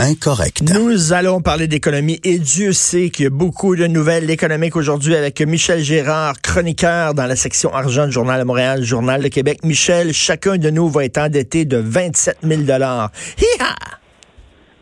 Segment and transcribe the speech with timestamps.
[0.00, 0.62] Incorrect.
[0.62, 5.14] Nous allons parler d'économie et Dieu sait qu'il y a beaucoup de nouvelles économiques aujourd'hui
[5.14, 9.60] avec Michel Gérard, chroniqueur dans la section argent du Journal de Montréal, Journal de Québec.
[9.62, 13.76] Michel, chacun de nous va être endetté de 27 000 Hi-ha!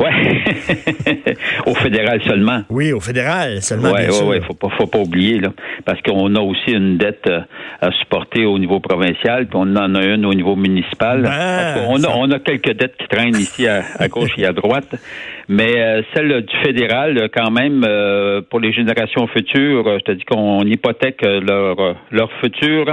[0.00, 1.34] Ouais,
[1.66, 2.62] au fédéral seulement.
[2.70, 3.92] Oui, au fédéral seulement.
[3.92, 5.50] Oui, oui, oui, faut pas, faut pas oublier là,
[5.84, 7.40] parce qu'on a aussi une dette euh,
[7.82, 11.22] à supporter au niveau provincial, puis on en a une au niveau municipal.
[11.22, 14.52] Ben, on, a, on a quelques dettes qui traînent ici à, à gauche et à
[14.52, 14.94] droite,
[15.48, 20.24] mais euh, celle du fédéral, quand même, euh, pour les générations futures, je te dis
[20.24, 22.86] qu'on hypothèque leur leur futur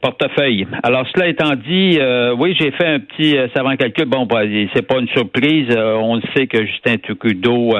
[0.00, 0.66] portefeuille.
[0.82, 4.06] Alors, cela étant dit, euh, oui, j'ai fait un petit euh, savant calcul.
[4.06, 4.42] Bon, bah,
[4.74, 5.68] c'est pas une surprise.
[5.70, 7.74] Euh, on sait que Justin Trudeau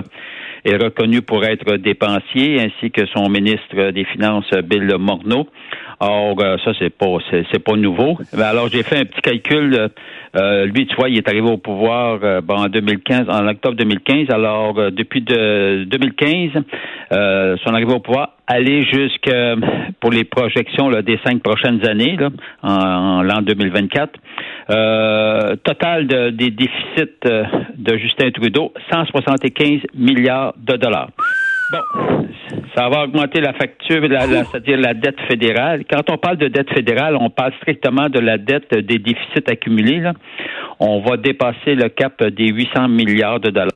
[0.64, 5.46] est reconnu pour être dépensier, ainsi que son ministre des Finances, Bill Morneau.
[6.00, 8.18] Or, ça, c'est pas c'est, pas nouveau.
[8.36, 9.90] Alors, j'ai fait un petit calcul.
[10.34, 14.30] lui, tu vois, il est arrivé au pouvoir en 2015, en octobre 2015.
[14.30, 16.62] Alors, depuis de 2015,
[17.64, 19.54] son arrivée au pouvoir, aller jusqu'à
[20.00, 22.28] pour les projections là, des cinq prochaines années là,
[22.62, 24.18] en, l'an 2024.
[24.70, 27.44] Euh, total de, des déficits euh,
[27.76, 31.10] de Justin Trudeau, 175 milliards de dollars.
[31.70, 31.80] Bon,
[32.76, 35.84] ça va augmenter la facture, c'est-à-dire la dette fédérale.
[35.90, 40.00] Quand on parle de dette fédérale, on parle strictement de la dette des déficits accumulés.
[40.00, 40.12] Là.
[40.80, 43.72] On va dépasser le cap des 800 milliards de dollars.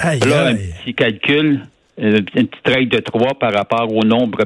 [0.00, 1.62] là, un petit calcul,
[1.98, 4.44] une petite règle de trois par rapport au nombre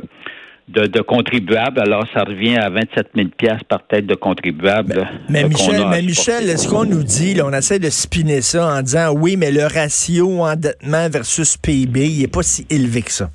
[0.71, 1.81] de, contribuables.
[1.81, 3.29] Alors, ça revient à 27 000
[3.69, 4.95] par tête de contribuables.
[4.95, 8.67] Ben, mais, Michel, mais Michel, est-ce qu'on nous dit, là, on essaie de spinner ça
[8.67, 13.13] en disant oui, mais le ratio endettement versus PIB, il n'est pas si élevé que
[13.13, 13.31] ça?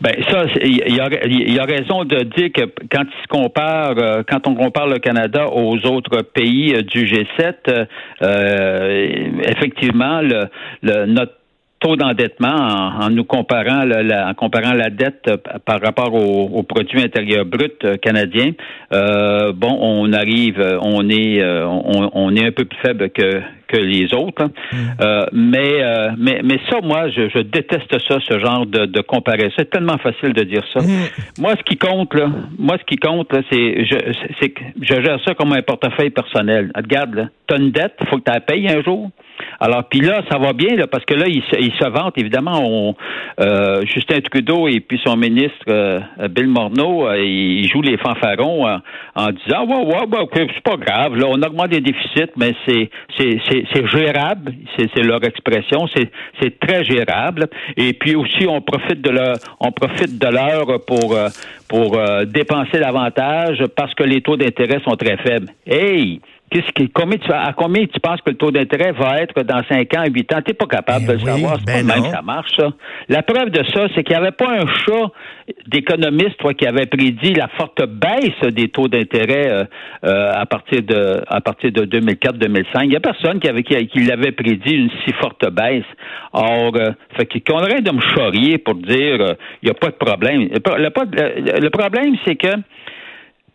[0.00, 4.46] Ben ça, il y, a, raison de dire que quand il se compare, euh, quand
[4.46, 7.86] on compare le Canada aux autres pays euh, du G7,
[8.22, 9.12] euh,
[9.44, 10.46] effectivement, le,
[10.82, 11.34] le, notre
[11.80, 12.54] taux d'endettement
[13.00, 17.84] en, nous comparant la, en comparant la dette euh, par rapport au, produit intérieur brut
[17.84, 18.52] euh, canadien,
[18.92, 23.40] euh, bon, on arrive, on est, on, est un peu plus faible que
[23.70, 24.42] que les autres.
[24.42, 24.50] Hein.
[24.72, 25.24] Mm.
[25.32, 25.82] mais,
[26.18, 29.52] mais mais ça, moi, je, déteste ça, ce genre de, de comparaison.
[29.58, 30.80] C'est tellement facile de dire ça.
[30.80, 31.40] Mm.
[31.40, 33.96] Moi, ce qui compte là, moi, ce qui compte là, c'est je
[34.40, 36.70] c'est je gère ça comme un portefeuille personnel.
[36.74, 39.10] Regarde, là, t'as une dette, faut que tu la payes un jour.
[39.58, 42.18] Alors, puis là, ça va bien, là, parce que là, il se, il se vante,
[42.18, 42.94] évidemment, on,
[43.40, 46.00] euh, Justin Trudeau et puis son ministre euh,
[46.30, 48.66] Bill Morneau, euh, ils jouent les fanfarons
[49.14, 52.90] en disant Ouais, ouais, ouais, c'est pas grave, là, on augmente les déficits, mais c'est
[53.18, 55.86] c'est gérable, c'est leur expression,
[56.40, 57.48] c'est très gérable.
[57.76, 61.16] Et puis aussi, on profite de leur on profite de l'heure pour
[61.68, 65.48] pour dépenser davantage parce que les taux d'intérêt sont très faibles.
[65.66, 66.20] Hey!
[66.50, 69.62] Qu'est-ce qui, combien tu, à combien tu penses que le taux d'intérêt va être dans
[69.68, 70.42] 5 ans, 8 ans?
[70.44, 71.56] Tu n'es pas capable ben de le savoir.
[71.58, 72.70] C'est ben pas même que ça marche, ça.
[73.08, 75.12] La preuve de ça, c'est qu'il n'y avait pas un chat
[75.68, 79.64] d'économistes qui avait prédit la forte baisse des taux d'intérêt euh,
[80.04, 82.64] euh, à partir de à partir de 2004-2005.
[82.82, 85.84] Il n'y a personne qui avait qui, l'avait prédit une si forte baisse.
[86.32, 89.96] Or, euh, fait qu'on aurait de me charrier pour dire il n'y a pas de
[90.04, 90.48] problème.
[90.50, 92.56] le problème, c'est que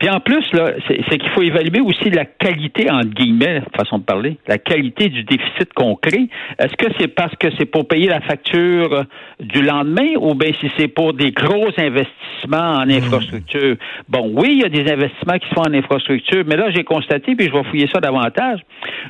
[0.05, 4.03] puis en plus, là, c'est qu'il faut évaluer aussi la qualité, entre guillemets, façon de
[4.03, 6.29] parler, la qualité du déficit qu'on crée.
[6.59, 9.05] Est-ce que c'est parce que c'est pour payer la facture
[9.39, 13.77] du lendemain ou bien si c'est pour des gros investissements en infrastructure?
[14.07, 16.83] Bon, oui, il y a des investissements qui se font en infrastructure, mais là, j'ai
[16.83, 18.59] constaté, puis je vais fouiller ça davantage,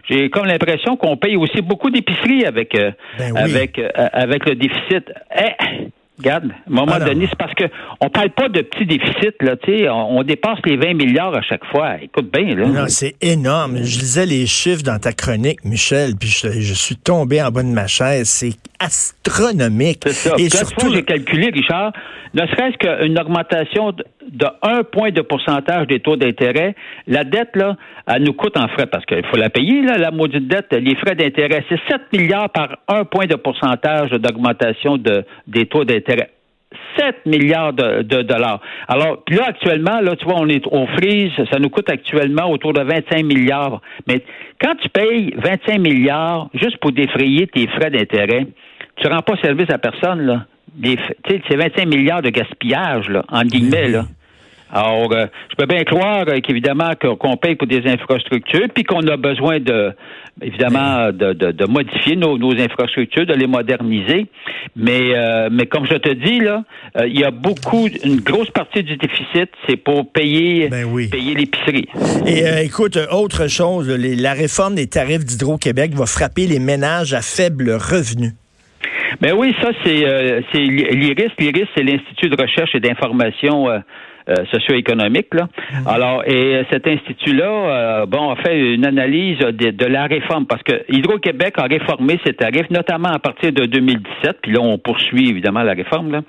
[0.07, 4.55] j'ai comme l'impression qu'on paye aussi beaucoup d'épicerie avec, euh, ben avec, euh, avec le
[4.55, 5.11] déficit.
[5.37, 7.65] Eh, Regarde, à un moment donné, c'est parce que
[7.99, 11.41] on parle pas de petits déficits, là, tu sais, on, dépasse les 20 milliards à
[11.41, 12.01] chaque fois.
[12.01, 12.67] Écoute bien, là.
[12.67, 13.77] Non, c'est énorme.
[13.77, 17.67] Je lisais les chiffres dans ta chronique, Michel, puis je, suis tombé en bas de
[17.67, 18.29] ma chaise.
[18.29, 19.99] C'est astronomique.
[20.05, 20.35] C'est ça.
[20.37, 21.91] Et surtout, j'ai calculé, Richard,
[22.33, 26.75] ne serait-ce qu'une augmentation de, de, un point de pourcentage des taux d'intérêt,
[27.07, 27.75] la dette, là,
[28.07, 30.95] elle nous coûte en frais, parce qu'il faut la payer, là, la maudite dette, les
[30.95, 31.63] frais d'intérêt.
[31.69, 36.04] C'est 7 milliards par un point de pourcentage d'augmentation de, des taux d'intérêt.
[36.97, 38.61] 7 milliards de, dollars.
[38.87, 42.49] Alors, puis là, actuellement, là, tu vois, on est au freeze, ça nous coûte actuellement
[42.49, 43.81] autour de 25 milliards.
[44.07, 44.21] Mais
[44.61, 48.47] quand tu payes 25 milliards juste pour défrayer tes frais d'intérêt,
[48.97, 50.45] tu rends pas service à personne, là.
[50.83, 54.05] C'est 25 milliards de gaspillage, là, en guillemets, là.
[54.71, 59.07] Alors, euh, je peux bien croire euh, qu'évidemment qu'on paye pour des infrastructures, puis qu'on
[59.07, 59.93] a besoin de,
[60.41, 64.25] évidemment, de, de, modifier nos, nos, infrastructures, de les moderniser.
[64.75, 66.63] Mais, euh, mais comme je te dis là,
[67.05, 71.87] il y a beaucoup, une grosse partie du déficit, c'est pour payer, ben payer l'épicerie.
[72.25, 77.71] Et écoute, autre chose, la réforme des tarifs d'Hydro-Québec va frapper les ménages à faible
[77.71, 78.31] revenu.
[79.21, 79.93] Ben oui, ça c'est
[80.53, 81.31] l'IRIS.
[81.39, 83.67] L'IRIS, c'est l'Institut de recherche et d'information
[84.51, 85.33] socio-économique.
[85.33, 85.47] Là.
[85.47, 85.87] Mm-hmm.
[85.87, 90.83] Alors, et cet institut-là, euh, bon, a fait une analyse de, la réforme parce que
[90.89, 94.37] Hydro-Québec a réformé ses tarifs, notamment à partir de 2017.
[94.41, 96.11] Puis là, on poursuit évidemment la réforme.
[96.11, 96.21] Là.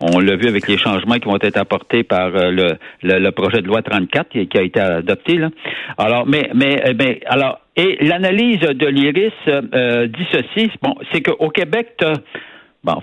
[0.00, 3.62] On l'a vu avec les changements qui vont être apportés par euh, le, le, projet
[3.62, 5.36] de loi 34 qui, qui a été adopté.
[5.36, 5.50] Là.
[5.98, 10.70] Alors, mais, mais, mais alors, et l'analyse de l'IRIS euh, dit ceci.
[10.82, 12.02] Bon, c'est qu'au Québec,
[12.86, 13.00] Bon,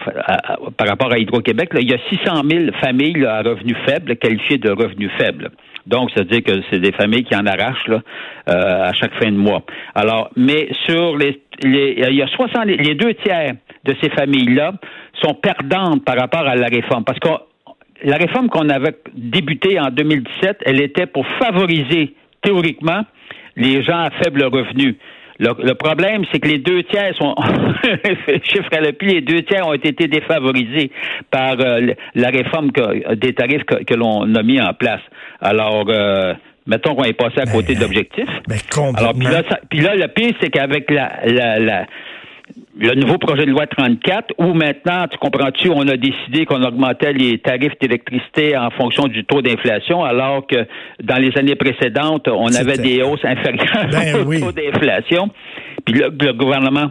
[0.78, 4.72] par rapport à Hydro-Québec, il y a 600 000 familles à revenus faibles qualifiées de
[4.72, 5.52] revenus faibles.
[5.88, 8.00] Donc, ça veut dire que c'est des familles qui en arrachent là,
[8.48, 9.62] euh, à chaque fin de mois.
[9.94, 14.72] Alors, mais sur les, les il y a 60, les deux tiers de ces familles-là
[15.22, 17.28] sont perdantes par rapport à la réforme, parce que
[18.06, 23.02] la réforme qu'on avait débutée en 2017, elle était pour favoriser théoriquement
[23.58, 24.98] les gens à faible revenu.
[25.40, 27.36] Le, problème, c'est que les deux tiers sont,
[28.44, 30.92] chiffre à l'appui, les deux tiers ont été défavorisés
[31.32, 32.70] par euh, la réforme
[33.16, 35.02] des tarifs que, l'on a mis en place.
[35.42, 36.34] Alors, euh,
[36.68, 38.26] mettons qu'on est passé à côté de l'objectif.
[38.96, 41.86] Alors, puis là, puis là, le pire, c'est qu'avec la, la
[42.80, 47.14] le nouveau projet de loi 34, où maintenant, tu comprends-tu, on a décidé qu'on augmentait
[47.14, 50.66] les tarifs d'électricité en fonction du taux d'inflation, alors que
[51.02, 55.30] dans les années précédentes, on avait des hausses inférieures ben au taux d'inflation.
[55.86, 56.90] Puis là, le gouvernement,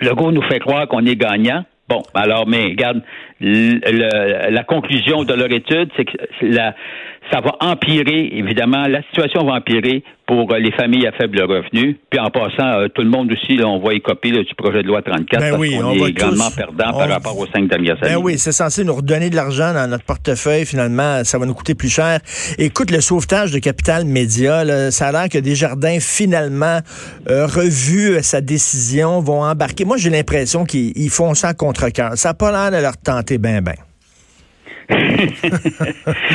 [0.00, 1.64] le gouvernement nous fait croire qu'on est gagnant.
[1.88, 3.02] Bon, alors, mais regarde,
[3.42, 6.74] la conclusion de leur étude, c'est que la,
[7.30, 11.98] ça va empirer, évidemment, la situation va empirer pour euh, les familles à faible revenu.
[12.10, 14.88] Puis en passant, euh, tout le monde aussi, on va y copier du projet de
[14.88, 18.16] loi 34 ben parce qu'on est grandement perdant par rapport aux cinq dernières ben années.
[18.16, 20.64] Ben oui, c'est censé nous redonner de l'argent dans notre portefeuille.
[20.64, 22.20] Finalement, ça va nous coûter plus cher.
[22.58, 26.78] Écoute, le sauvetage de Capital Média, ça a l'air que Desjardins, finalement,
[27.28, 29.84] euh, revu sa décision, vont embarquer.
[29.84, 32.12] Moi, j'ai l'impression qu'ils font ça à contre-cœur.
[32.16, 33.74] Ça n'a pas l'air de leur tenter ben ben.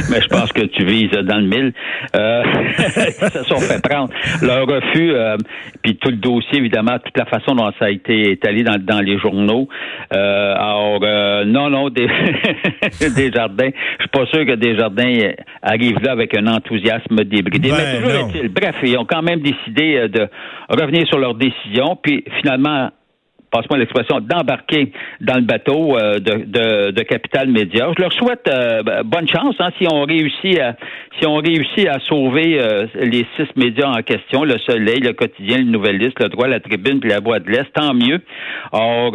[0.10, 1.74] Mais je pense que tu vises dans le mille.
[2.16, 2.44] Euh,
[2.78, 4.12] ils se sont fait prendre.
[4.42, 5.38] Leur refus, euh,
[5.84, 9.00] puis tout le dossier, évidemment, toute la façon dont ça a été étalé dans, dans
[9.00, 9.68] les journaux.
[10.14, 12.08] Euh, alors, euh, non, non, des,
[13.16, 13.70] des jardins.
[13.98, 17.72] Je suis pas sûr que des jardins arrivent là avec un enthousiasme débridé.
[17.72, 18.50] Mais toujours est-il.
[18.50, 20.28] Bref, ils ont quand même décidé de
[20.70, 22.90] revenir sur leur décision, puis finalement
[23.52, 24.92] passe-moi l'expression, d'embarquer
[25.22, 27.90] dans le bateau euh, de, de, Capital Média.
[27.98, 30.76] Je leur souhaite euh, bonne chance hein, si on réussit à
[31.20, 35.58] si on réussit à sauver euh, les six médias en question, le Soleil, le Quotidien,
[35.58, 38.22] le Nouvelliste, le Droit, la Tribune, puis la Voix de l'Est, tant mieux.
[38.72, 39.14] Or,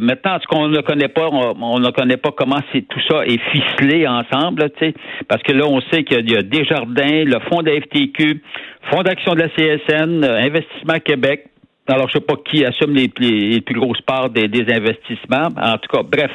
[0.00, 3.40] maintenant, ce qu'on ne connaît pas, on, ne connaît pas comment c'est tout ça est
[3.50, 4.94] ficelé ensemble, tu sais,
[5.28, 8.42] parce que là, on sait qu'il y a Desjardins, le Fonds de la FTQ,
[8.90, 11.46] Fonds d'action de la CSN, Investissement Québec,
[11.88, 15.48] alors, je sais pas qui assume les, plus grosses parts des, investissements.
[15.60, 16.30] En tout cas, bref.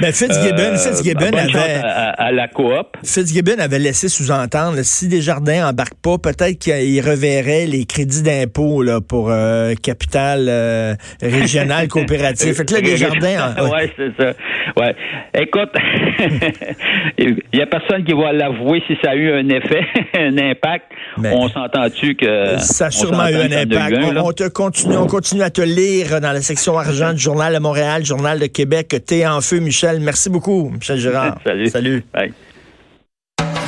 [0.00, 1.80] Mais Fitzgibbon, euh, Fitzgibbon avait.
[1.82, 2.96] À, la coop.
[3.02, 9.30] Fitzgibbon avait laissé sous-entendre, si Desjardins embarquent pas, peut-être qu'il reverrait les crédits d'impôt pour
[9.30, 12.58] euh, capital euh, régional coopératif.
[12.58, 13.54] fait que là, Desjardins.
[13.58, 14.32] oui, c'est ça.
[14.76, 14.94] Ouais.
[15.34, 15.72] Écoute,
[17.18, 19.84] il y a personne qui va l'avouer si ça a eu un effet,
[20.16, 20.92] un impact.
[21.24, 22.58] on s'entend-tu que.
[22.58, 23.96] Ça a sûrement eu un impact.
[24.16, 27.58] on te continue on continue à te lire dans la section argent du Journal de
[27.58, 28.94] Montréal, Journal de Québec.
[29.04, 29.98] T'es en feu, Michel.
[30.00, 31.38] Merci beaucoup, Michel Gérard.
[31.44, 31.68] Salut.
[31.68, 32.04] Salut.